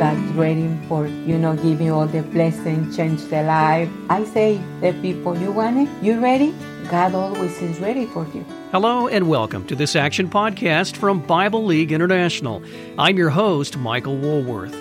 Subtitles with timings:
[0.00, 3.86] God's waiting for, you know, you all the blessing, change the life.
[4.08, 6.02] I say, the people, you want it?
[6.02, 6.54] You ready?
[6.88, 8.42] God always is ready for you.
[8.72, 12.62] Hello and welcome to this Action Podcast from Bible League International.
[12.98, 14.74] I'm your host, Michael Woolworth.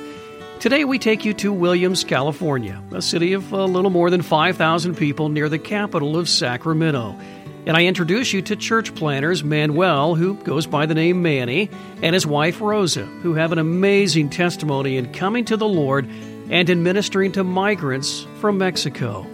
[0.62, 4.96] Today we take you to Williams, California, a city of a little more than 5,000
[4.96, 7.20] people near the capital of Sacramento.
[7.66, 11.70] And I introduce you to church planters Manuel, who goes by the name Manny,
[12.02, 16.08] and his wife Rosa, who have an amazing testimony in coming to the Lord
[16.50, 19.28] and in ministering to migrants from Mexico.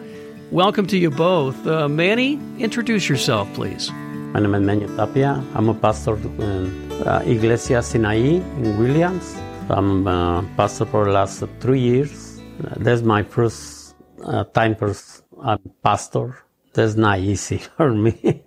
[0.51, 1.65] Welcome to you both.
[1.65, 3.91] Uh, Manny, introduce yourself, please.
[4.33, 5.43] My name is Manuel Tapia.
[5.53, 9.35] I'm a pastor in uh, Iglesia Sinai in Williams.
[9.69, 12.41] I'm a pastor for the last three years.
[12.77, 16.44] That's my first uh, time as a pastor
[16.75, 18.41] that's not easy for me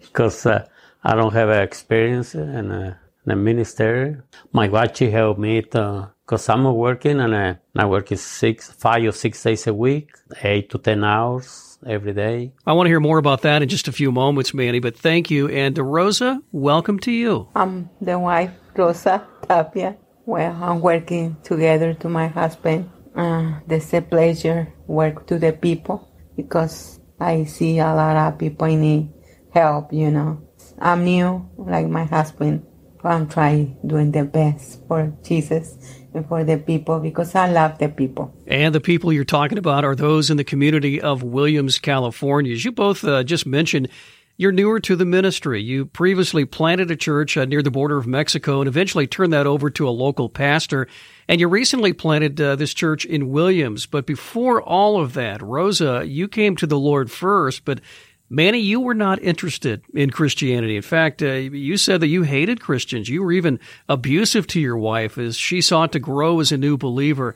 [0.00, 0.66] because uh,
[1.04, 4.16] I don't have experience in a, in a ministry.
[4.52, 9.12] My wife she helped me because I'm working and uh, I work six, five or
[9.12, 10.10] six days a week,
[10.42, 12.52] eight to ten hours every day.
[12.66, 14.80] I want to hear more about that in just a few moments, Manny.
[14.80, 17.48] But thank you, and uh, Rosa, welcome to you.
[17.54, 19.96] I'm the wife, Rosa Tapia.
[20.24, 22.90] Well, I'm working together to my husband.
[23.14, 28.66] Uh, there's a pleasure work to the people because I see a lot of people
[28.66, 29.08] need
[29.52, 30.42] help, you know.
[30.78, 32.66] I'm new, like my husband,
[33.04, 35.76] I'm trying doing the best for Jesus
[36.14, 38.34] and for the people because I love the people.
[38.46, 42.52] And the people you're talking about are those in the community of Williams, California.
[42.52, 43.88] As you both uh, just mentioned,
[44.36, 45.62] you're newer to the ministry.
[45.62, 49.46] You previously planted a church uh, near the border of Mexico and eventually turned that
[49.46, 50.88] over to a local pastor.
[51.28, 53.86] And you recently planted uh, this church in Williams.
[53.86, 57.80] But before all of that, Rosa, you came to the Lord first, but
[58.28, 60.76] Manny, you were not interested in Christianity.
[60.76, 63.10] In fact, uh, you said that you hated Christians.
[63.10, 63.60] You were even
[63.90, 67.34] abusive to your wife as she sought to grow as a new believer.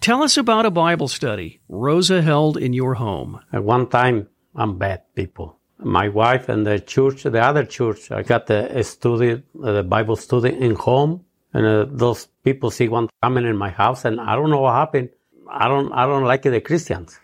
[0.00, 3.40] Tell us about a Bible study Rosa held in your home.
[3.52, 8.22] At one time, I'm bad people my wife and the church, the other church, I
[8.22, 13.44] got a, study, the Bible study in home, and uh, those people see one coming
[13.44, 15.10] in my house, and I don't know what happened.
[15.48, 17.18] I don't, I don't like the Christians.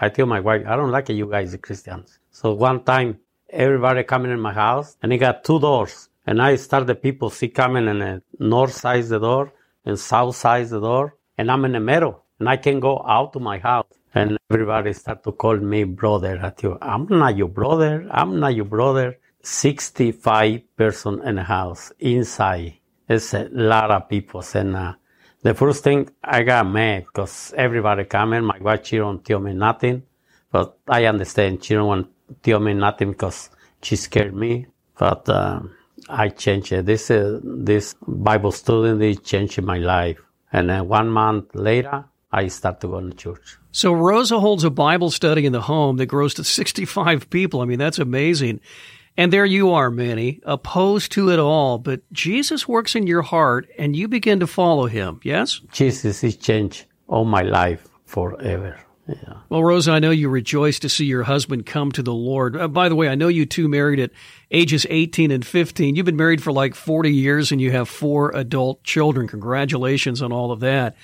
[0.00, 2.18] I tell my wife, I don't like you guys, the Christians.
[2.30, 3.18] So one time,
[3.50, 7.30] everybody coming in my house, and it got two doors, and I start the people
[7.30, 9.52] see coming in the north side the door
[9.84, 13.32] and south side the door, and I'm in the middle, and I can go out
[13.34, 13.97] to my house.
[14.14, 16.38] And everybody start to call me brother.
[16.42, 18.06] At you, I'm not your brother.
[18.10, 19.18] I'm not your brother.
[19.42, 22.74] 65 person in the house inside.
[23.08, 24.42] It's a lot of people.
[24.54, 24.94] And uh,
[25.42, 28.44] the first thing I got mad because everybody coming.
[28.44, 30.02] My wife, she don't tell me nothing.
[30.50, 32.08] But I understand she don't want
[32.42, 33.50] tell me nothing because
[33.82, 34.66] she scared me.
[34.98, 35.60] But uh,
[36.08, 36.86] I changed it.
[36.86, 40.18] This, uh, this Bible student, they changed my life.
[40.52, 43.56] And then one month later, I start to go to church.
[43.72, 47.60] So Rosa holds a Bible study in the home that grows to 65 people.
[47.60, 48.60] I mean, that's amazing.
[49.16, 53.68] And there you are, Manny, opposed to it all, but Jesus works in your heart
[53.76, 55.60] and you begin to follow him, yes?
[55.72, 58.78] Jesus has changed all my life forever.
[59.08, 59.38] Yeah.
[59.48, 62.56] Well, Rosa, I know you rejoice to see your husband come to the Lord.
[62.56, 64.10] Uh, by the way, I know you two married at
[64.50, 65.96] ages 18 and 15.
[65.96, 69.26] You've been married for like 40 years and you have four adult children.
[69.26, 70.94] Congratulations on all of that.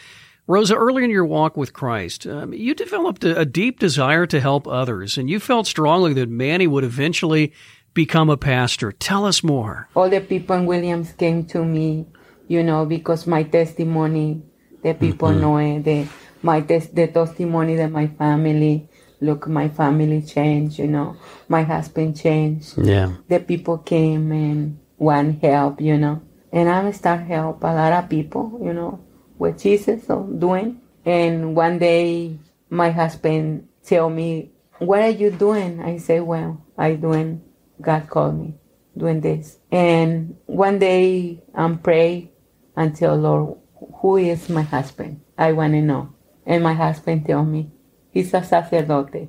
[0.47, 4.41] Rosa, early in your walk with Christ, um, you developed a, a, deep desire to
[4.41, 7.53] help others, and you felt strongly that Manny would eventually
[7.95, 8.93] become a pastor.
[8.93, 9.89] Tell us more.
[9.97, 12.07] All the people in Williams came to me,
[12.47, 14.43] you know, because my testimony,
[14.83, 15.41] the people mm-hmm.
[15.41, 16.09] know it, the,
[16.43, 18.91] my tes- the testimony that my family,
[19.23, 21.17] look, my family changed, you know,
[21.49, 22.77] my husband changed.
[22.77, 23.15] Yeah.
[23.29, 26.21] The people came and want help, you know,
[26.53, 29.04] and I start help a lot of people, you know
[29.39, 30.81] with Jesus or doing.
[31.05, 32.39] And one day
[32.71, 35.81] my husband tell me, what are you doing?
[35.81, 37.43] I say, well, I doing,
[37.81, 38.55] God called me
[38.97, 39.59] doing this.
[39.71, 42.31] And one day I'm pray
[42.77, 43.59] and tell Lord,
[44.01, 45.21] who is my husband?
[45.37, 46.15] I want to know.
[46.47, 47.71] And my husband tell me,
[48.11, 49.29] he's a sacerdote.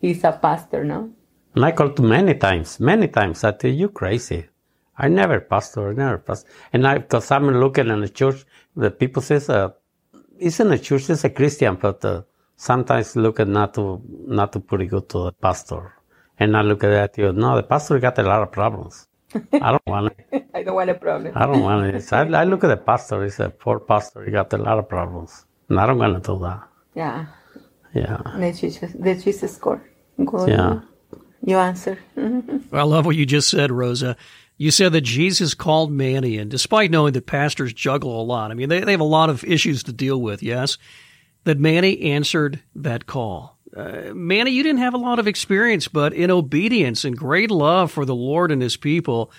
[0.00, 1.12] He's a pastor, no?
[1.54, 3.44] And I called many times, many times.
[3.44, 4.48] I tell you crazy.
[4.98, 6.48] I never pastor, I never pastor.
[6.72, 8.44] And I, because I'm looking in the church,
[8.76, 9.70] the people says, uh,
[10.38, 12.22] isn't a church is a Christian, but uh,
[12.56, 15.94] sometimes look at not to not to pretty good to the pastor,
[16.38, 19.08] and I look at that, you no, the pastor got a lot of problems.
[19.34, 20.46] I don't want it.
[20.54, 21.32] I don't want a problem.
[21.34, 22.12] I don't want it.
[22.12, 23.22] I, I look at the pastor.
[23.22, 24.24] He's a poor pastor.
[24.24, 26.68] He got a lot of problems, and I don't want to do that.
[26.94, 27.26] Yeah.
[27.94, 28.20] Yeah.
[28.36, 29.82] The Jesus, the Jesus score.
[30.24, 30.48] Good.
[30.48, 30.80] Yeah.
[31.44, 31.98] You answer.
[32.72, 34.16] I love what you just said, Rosa.
[34.56, 38.54] You said that Jesus called Manny, and despite knowing that pastors juggle a lot, I
[38.54, 40.78] mean, they, they have a lot of issues to deal with, yes,
[41.44, 43.58] that Manny answered that call.
[43.76, 47.90] Uh, Manny, you didn't have a lot of experience, but in obedience and great love
[47.90, 49.32] for the Lord and his people,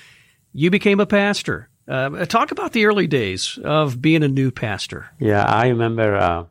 [0.51, 1.69] you became a pastor.
[1.87, 5.07] Uh, talk about the early days of being a new pastor.
[5.19, 6.45] Yeah, I remember uh,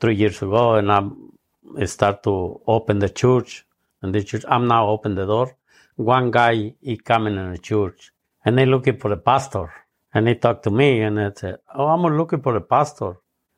[0.00, 3.64] three years ago, and I start to open the church,
[4.02, 4.44] and the church.
[4.48, 5.56] I'm now open the door.
[5.96, 8.12] One guy he coming in the church,
[8.44, 9.72] and they looking for the pastor,
[10.14, 13.16] and he talked to me, and I said, "Oh, I'm looking for a pastor.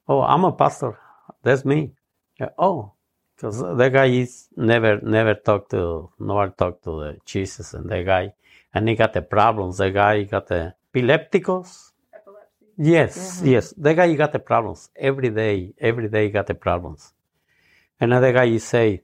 [0.08, 0.99] Oh, I'm a pastor.
[1.43, 1.93] That's me.
[2.40, 2.93] Yeah, oh,
[3.37, 8.02] because the guy is never never talked to never talked to the Jesus, and the
[8.02, 8.35] guy,
[8.75, 9.78] and he got the problems.
[9.78, 11.93] The guy got the epilepticos.
[12.12, 12.67] Epilepsy.
[12.78, 13.46] Yes, mm-hmm.
[13.49, 13.75] yes.
[13.76, 15.75] The guy got the problems every day.
[15.78, 17.12] Every day got the problems.
[18.00, 19.02] And another guy, he say,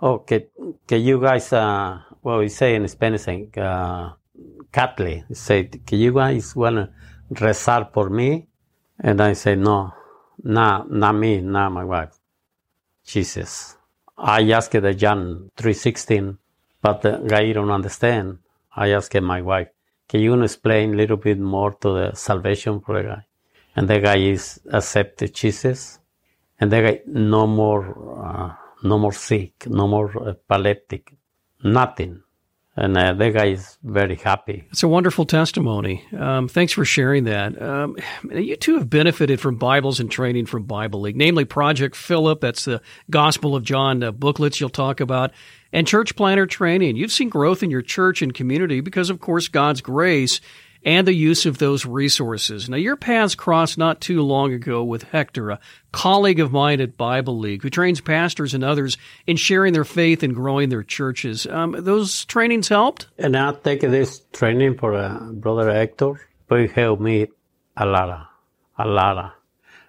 [0.00, 0.42] "Oh, can,
[0.86, 4.12] can you guys?" Uh, well, he say in Spanish, uh,
[4.72, 6.90] "Catle." He say, "Can you guys wanna
[7.30, 8.48] rezar por me?"
[9.00, 9.92] And I say, "No,
[10.42, 12.14] not not me, not my wife.
[13.04, 13.76] Jesus."
[14.16, 16.38] I asked the John three sixteen,
[16.80, 18.38] but the guy don't understand.
[18.76, 19.68] I asked my wife,
[20.08, 23.26] can you explain a little bit more to the salvation for the guy?
[23.76, 25.98] And the guy is accepted Jesus,
[26.60, 27.82] and the guy no more,
[28.24, 28.54] uh,
[28.84, 31.14] no more sick, no more epileptic,
[31.62, 32.22] nothing.
[32.76, 34.64] And uh, the guy is very happy.
[34.72, 36.04] It's a wonderful testimony.
[36.18, 37.60] Um, thanks for sharing that.
[37.62, 37.96] Um,
[38.32, 42.40] you two have benefited from Bibles and training from Bible League, namely Project Philip.
[42.40, 45.30] That's the Gospel of John uh, booklets you'll talk about
[45.72, 46.96] and church planter training.
[46.96, 50.40] You've seen growth in your church and community because, of course, God's grace
[50.84, 52.68] and the use of those resources.
[52.68, 55.60] Now, your paths crossed not too long ago with Hector, a
[55.92, 60.22] colleague of mine at Bible League, who trains pastors and others in sharing their faith
[60.22, 61.46] and growing their churches.
[61.46, 63.06] Um, those trainings helped?
[63.18, 67.28] And I take this training for uh, Brother Hector, but it helped me
[67.76, 68.28] a lot,
[68.78, 69.34] a lot.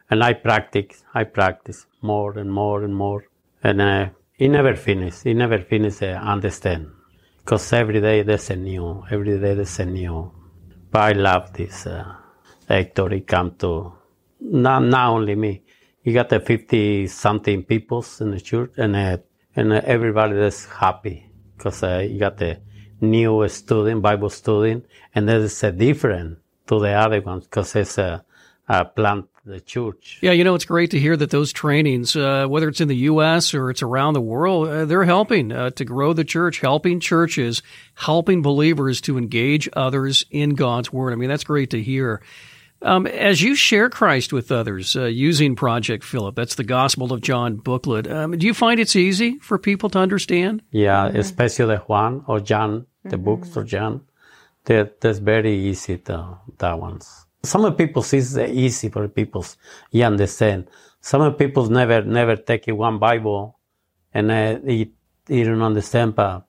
[0.09, 3.25] And I practice, I practice more and more and more.
[3.63, 5.23] And uh, he never finished.
[5.23, 6.91] He never finished uh, understand.
[7.39, 10.31] Because every day there's a new, every day there's a new.
[10.95, 12.15] I love this uh,
[12.67, 13.09] Hector.
[13.09, 13.93] He come to,
[14.39, 15.63] not, not only me.
[16.01, 19.17] He got the 50 something peoples in the church and, uh,
[19.55, 22.59] and uh, everybody is happy because uh, he got the
[23.01, 27.97] new student, Bible student, and that is uh, different to the other ones because it's
[27.97, 28.23] a,
[28.67, 30.19] a plant the church.
[30.21, 32.95] Yeah, you know, it's great to hear that those trainings, uh, whether it's in the
[32.95, 33.53] U.S.
[33.53, 37.61] or it's around the world, uh, they're helping uh, to grow the church, helping churches,
[37.93, 41.13] helping believers to engage others in God's Word.
[41.13, 42.21] I mean, that's great to hear.
[42.81, 47.21] Um, as you share Christ with others uh, using Project Philip, that's the Gospel of
[47.21, 50.61] John booklet, um, do you find it's easy for people to understand?
[50.71, 51.17] Yeah, mm-hmm.
[51.17, 53.25] especially Juan or John, the mm-hmm.
[53.25, 54.01] books of John.
[54.65, 57.24] That, that's very easy, to, that ones.
[57.45, 59.45] Some people it's easy for people.
[59.91, 60.67] You understand.
[61.01, 63.59] Some people never never take one Bible,
[64.13, 64.91] and uh, he,
[65.27, 66.15] don't understand.
[66.15, 66.45] But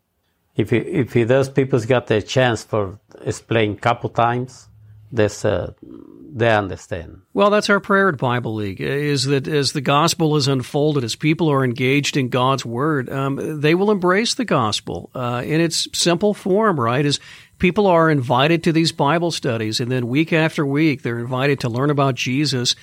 [0.54, 4.68] if if he, those people got the chance for explain couple times,
[5.12, 5.72] this uh,
[6.36, 7.22] they understand.
[7.32, 11.16] Well, that's our prayer at Bible League is that as the gospel is unfolded, as
[11.16, 15.88] people are engaged in God's word, um, they will embrace the gospel uh, in its
[15.94, 17.06] simple form, right?
[17.06, 17.20] As
[17.58, 21.68] people are invited to these Bible studies, and then week after week, they're invited to
[21.68, 22.74] learn about Jesus.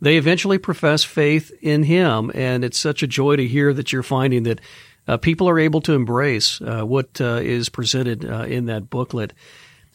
[0.00, 4.02] They eventually profess faith in Him, and it's such a joy to hear that you're
[4.02, 4.60] finding that
[5.06, 9.32] uh, people are able to embrace uh, what uh, is presented uh, in that booklet.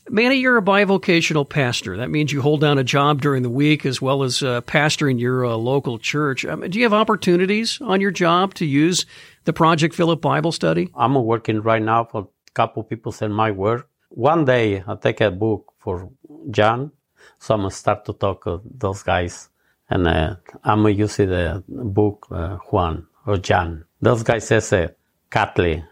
[0.09, 1.97] Manny, you're a bivocational pastor.
[1.97, 5.19] That means you hold down a job during the week as well as uh, pastoring
[5.19, 6.45] your uh, local church.
[6.45, 9.05] Um, do you have opportunities on your job to use
[9.43, 10.89] the Project Philip Bible Study?
[10.95, 15.21] I'm working right now for a couple people in my work one day I take
[15.21, 16.09] a book for
[16.51, 16.91] John,
[17.39, 19.49] so I'm gonna start to talk those guys,
[19.89, 23.85] and uh, I'm use the book uh, Juan or John.
[24.01, 24.87] Those guys says uh,
[25.29, 25.83] Catholic,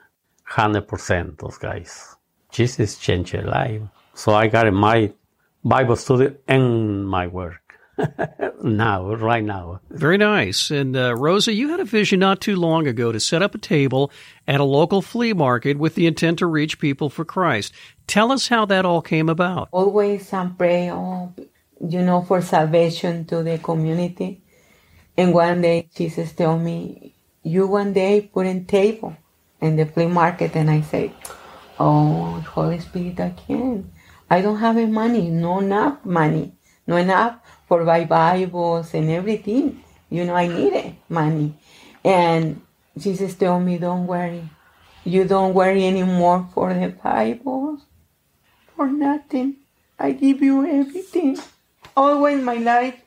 [0.43, 1.37] hundred percent.
[1.39, 2.15] Those guys,
[2.51, 3.81] Jesus changed your life.
[4.13, 5.11] So I got my
[5.63, 7.64] Bible study and my work.
[8.63, 9.79] now, right now.
[9.89, 10.71] Very nice.
[10.71, 13.57] And uh, Rosa, you had a vision not too long ago to set up a
[13.57, 14.11] table
[14.47, 17.73] at a local flea market with the intent to reach people for Christ.
[18.07, 19.69] Tell us how that all came about.
[19.71, 21.33] Always some pray, oh,
[21.81, 24.41] you know, for salvation to the community.
[25.17, 29.15] And one day Jesus told me, you one day put in table
[29.61, 30.55] in the flea market.
[30.55, 31.13] And I say,
[31.79, 33.85] oh, Holy Spirit, I can't.
[34.29, 36.53] I don't have any money, no enough money,
[36.87, 37.37] no enough
[37.67, 39.83] for buy Bibles and everything.
[40.09, 41.55] You know, I needed money.
[42.03, 42.61] And
[42.97, 44.49] Jesus told me, don't worry.
[45.03, 47.81] You don't worry anymore for the Bibles.
[48.75, 49.55] for nothing.
[49.97, 51.37] I give you everything.
[51.95, 53.01] Always my life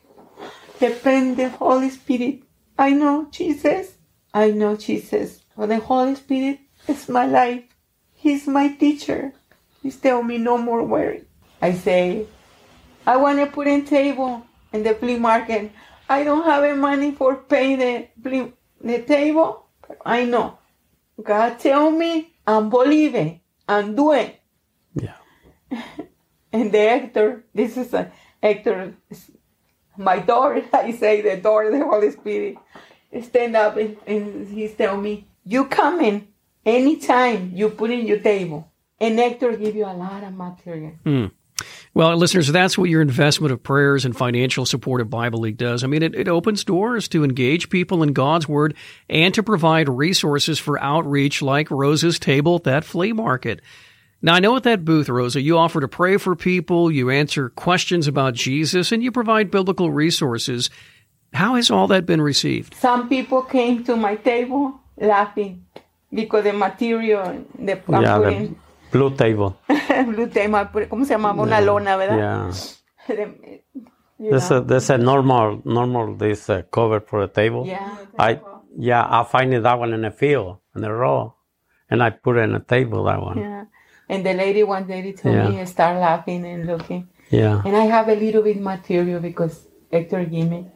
[0.80, 2.42] depend the Holy Spirit.
[2.78, 3.94] I know Jesus.
[4.32, 5.40] I know Jesus.
[5.54, 7.64] For the Holy Spirit is my life.
[8.14, 9.32] He's my teacher.
[9.82, 11.24] He's telling me no more worry.
[11.60, 12.26] I say,
[13.08, 15.72] I want to put in table in the flea market.
[16.10, 19.64] I don't have money for pay the flea, the table.
[20.04, 20.58] I know.
[21.22, 23.40] God tell me I'm believing.
[23.66, 24.32] I'm doing.
[24.94, 25.16] Yeah.
[26.52, 28.10] And the Hector, this is a
[28.42, 28.94] Hector,
[29.96, 32.56] my daughter, I say the daughter, the Holy Spirit,
[33.22, 36.28] stand up and, and he's tell me, you come in
[36.64, 38.70] anytime you put in your table.
[39.00, 40.92] An Hector give you a lot of material.
[41.04, 41.26] Hmm.
[41.98, 45.82] Well, listeners, that's what your investment of prayers and financial support of Bible League does.
[45.82, 48.76] I mean, it, it opens doors to engage people in God's Word
[49.10, 53.62] and to provide resources for outreach like Rosa's table at that flea market.
[54.22, 57.48] Now, I know at that booth, Rosa, you offer to pray for people, you answer
[57.48, 60.70] questions about Jesus, and you provide biblical resources.
[61.34, 62.74] How has all that been received?
[62.74, 65.66] Some people came to my table laughing
[66.14, 68.56] because the material, the I'm yeah, the putting
[68.92, 69.54] blue table.
[70.06, 71.42] blue table, ¿cómo se llamaba?
[71.42, 72.52] Una lona, ¿verdad?
[73.08, 73.16] Yeah.
[74.20, 74.56] You There's know.
[74.58, 77.64] a there's a normal normal this uh, cover for a table.
[77.64, 77.98] Yeah.
[78.18, 78.40] I
[78.76, 81.34] yeah I find it that one in the field in the row,
[81.88, 83.38] and I put it in a table that one.
[83.38, 83.64] Yeah.
[84.08, 85.48] And the lady, one lady told Yeah.
[85.50, 87.06] me, start laughing and looking.
[87.30, 87.62] Yeah.
[87.64, 90.66] And I have a little bit material because Hector gave me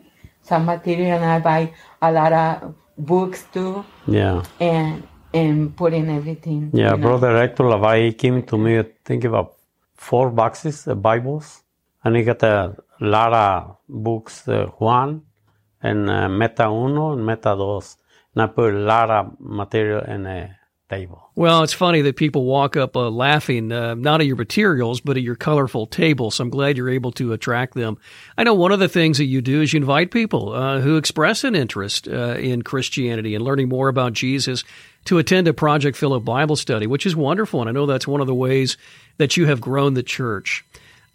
[0.42, 4.42] some material and I buy a lot of books too Yeah.
[4.60, 5.02] and
[5.34, 6.70] and put in everything.
[6.72, 9.56] Yeah, brother Hector Lavai came to me, I think about
[9.94, 11.62] four boxes of Bibles,
[12.04, 15.22] and he got a lot of books, uh, Juan,
[15.82, 17.96] and uh, Meta Uno and Meta Dos,
[18.34, 20.56] and I put a lot of material in a
[20.92, 21.30] table.
[21.34, 25.16] Well, it's funny that people walk up uh, laughing, uh, not at your materials, but
[25.16, 26.30] at your colorful table.
[26.30, 27.96] So I'm glad you're able to attract them.
[28.36, 30.98] I know one of the things that you do is you invite people uh, who
[30.98, 34.64] express an interest uh, in Christianity and learning more about Jesus
[35.06, 37.60] to attend a Project Philip Bible study, which is wonderful.
[37.60, 38.76] And I know that's one of the ways
[39.16, 40.64] that you have grown the church.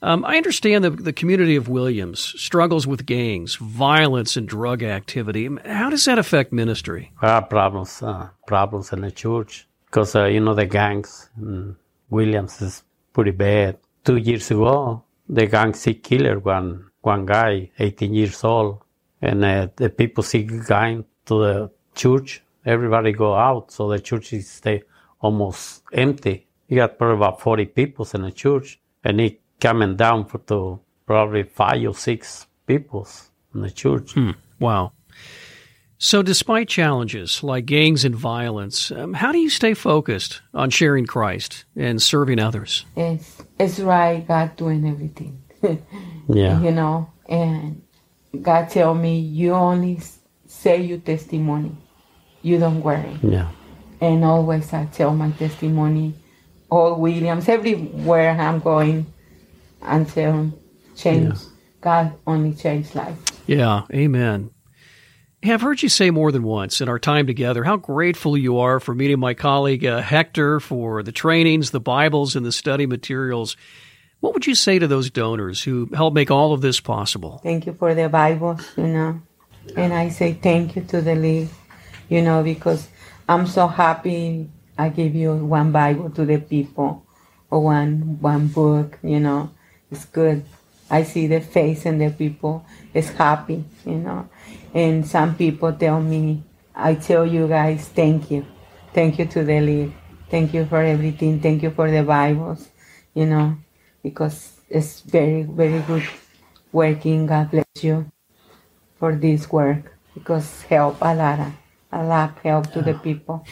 [0.02, 5.50] Um, I understand that the community of Williams struggles with gangs, violence, and drug activity.
[5.66, 7.12] How does that affect ministry?
[7.20, 11.76] There are problems, uh, problems in the church, because, uh, you know, the gangs in
[12.10, 13.78] Williams is pretty bad.
[14.04, 18.84] Two years ago, the gang see killer one, one guy, 18 years old,
[19.22, 22.44] and uh, the people see going to the church.
[22.66, 24.84] Everybody go out, so the church is stay
[25.20, 26.48] almost empty.
[26.68, 30.80] You got probably about 40 people in the church, and he coming down for to
[31.06, 33.08] probably five or six people
[33.54, 34.16] in the church.
[34.60, 34.94] Wow.
[36.00, 41.08] So, despite challenges like gangs and violence, um, how do you stay focused on sharing
[41.08, 42.86] Christ and serving others?
[42.96, 45.42] It's, it's right, God doing everything.
[46.30, 46.60] Yeah.
[46.60, 47.82] you know, and
[48.42, 50.02] God tell me, you only
[50.46, 51.72] say your testimony.
[52.42, 53.18] You don't worry.
[53.24, 53.48] Yeah.
[54.02, 56.16] and always I tell my testimony,
[56.70, 59.06] all Williams, everywhere I'm going,
[59.82, 60.52] until
[60.98, 61.40] change.
[61.80, 63.18] God only changed life.
[63.48, 64.52] Yeah, amen.
[65.48, 68.60] Hey, I've heard you say more than once in our time together how grateful you
[68.60, 72.86] are for meeting my colleague uh, Hector for the trainings, the Bibles, and the study
[72.86, 73.56] materials.
[74.20, 77.40] What would you say to those donors who help make all of this possible?
[77.44, 79.22] Thank you for the Bibles, you know,
[79.78, 81.48] and I say thank you to the league,
[82.10, 82.90] you know, because
[83.30, 84.50] I'm so happy.
[84.78, 87.06] I give you one Bible to the people,
[87.50, 89.52] or one one book, you know,
[89.90, 90.44] it's good.
[90.90, 94.28] I see the face in the people is happy, you know.
[94.74, 96.44] And some people tell me,
[96.76, 98.46] I tell you guys, thank you.
[98.94, 99.94] Thank you to the league.
[100.30, 101.40] Thank you for everything.
[101.40, 102.68] Thank you for the Bibles,
[103.14, 103.58] you know,
[104.04, 106.04] because it's very, very good
[106.72, 107.26] working.
[107.26, 108.12] God bless you
[109.00, 111.40] for this work because help a lot,
[111.92, 113.46] a lot help to the people.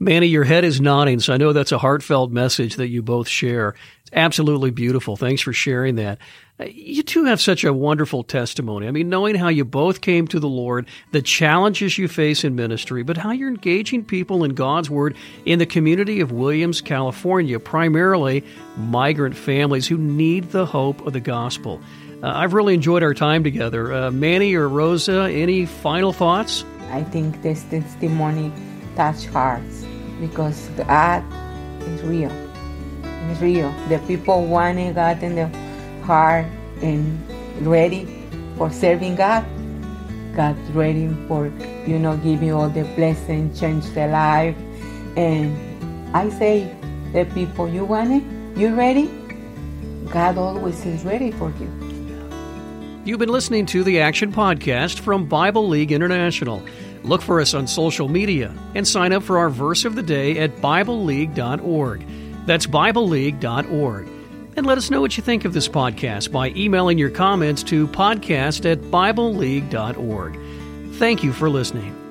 [0.00, 3.28] Manny, your head is nodding, so I know that's a heartfelt message that you both
[3.28, 3.76] share.
[4.02, 5.16] It's absolutely beautiful.
[5.16, 6.18] Thanks for sharing that.
[6.58, 8.88] Uh, You two have such a wonderful testimony.
[8.88, 12.56] I mean, knowing how you both came to the Lord, the challenges you face in
[12.56, 17.60] ministry, but how you're engaging people in God's Word in the community of Williams, California,
[17.60, 18.42] primarily
[18.76, 21.80] migrant families who need the hope of the gospel.
[22.20, 23.92] Uh, I've really enjoyed our time together.
[23.92, 26.64] Uh, Manny or Rosa, any final thoughts?
[26.90, 28.52] I think this testimony
[28.96, 29.84] touch hearts
[30.20, 31.24] because God
[31.82, 32.32] is real.
[33.30, 33.72] It's real.
[33.88, 35.52] The people wanting God in their
[36.02, 36.46] heart
[36.82, 37.18] and
[37.60, 39.44] ready for serving God.
[40.34, 41.46] God ready for,
[41.86, 44.56] you know, you all the blessing, change their life.
[45.16, 45.56] And
[46.14, 46.74] I say,
[47.12, 48.58] the people, you want it?
[48.58, 49.10] You ready?
[50.10, 51.89] God always is ready for you.
[53.02, 56.62] You've been listening to the Action Podcast from Bible League International.
[57.02, 60.38] Look for us on social media and sign up for our verse of the day
[60.38, 62.04] at BibleLeague.org.
[62.44, 64.08] That's BibleLeague.org.
[64.56, 67.88] And let us know what you think of this podcast by emailing your comments to
[67.88, 70.38] podcast at BibleLeague.org.
[70.96, 72.09] Thank you for listening.